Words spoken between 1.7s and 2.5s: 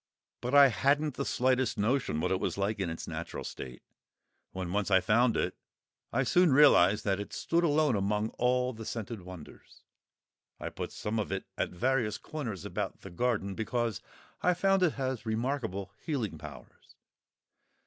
notion what it